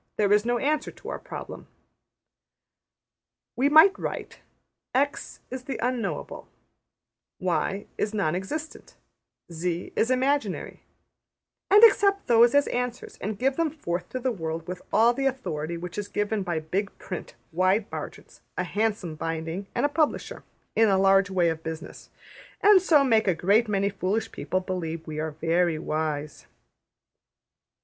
There 0.17 0.33
is 0.33 0.45
no 0.45 0.57
answer 0.57 0.89
to 0.89 1.09
our 1.09 1.19
problem. 1.19 1.67
We 3.55 3.69
might 3.69 3.99
write: 3.99 4.39
\begin{center}\begin{tabular}{c} 4.95 5.09
$x$ 5.11 5.39
is 5.51 5.63
the 5.65 5.77
unknowable; 5.79 6.47
\\ 6.93 7.37
$y$ 7.39 7.85
is 7.99 8.11
non 8.11 8.35
existent; 8.35 8.95
\\ 9.23 9.51
$z$ 9.53 9.93
is 9.95 10.09
imaginary, 10.09 10.81
\end{tabular}\end{center} 11.69 11.75
and 11.75 11.83
accept 11.83 12.25
those 12.25 12.55
as 12.55 12.65
answers 12.69 13.19
and 13.21 13.37
give 13.37 13.57
them 13.57 13.69
forth 13.69 14.09
to 14.09 14.19
the 14.19 14.31
world 14.31 14.67
with 14.67 14.81
all 14.91 15.13
the 15.13 15.27
authority 15.27 15.77
which 15.77 15.99
is 15.99 16.07
given 16.07 16.41
by 16.41 16.57
big 16.59 16.97
print, 16.97 17.35
wide 17.51 17.85
margins, 17.91 18.41
a 18.57 18.63
handsome 18.63 19.13
binding, 19.13 19.67
and 19.75 19.85
a 19.85 19.87
publisher 19.87 20.43
in 20.75 20.89
a 20.89 20.97
large 20.97 21.29
way 21.29 21.47
of 21.49 21.61
business; 21.61 22.09
and 22.61 22.81
so 22.81 23.03
make 23.03 23.27
a 23.27 23.35
great 23.35 23.67
many 23.67 23.89
foolish 23.91 24.31
people 24.31 24.61
believe 24.61 25.05
we 25.05 25.19
are 25.19 25.29
very 25.29 25.77
wise. 25.77 26.47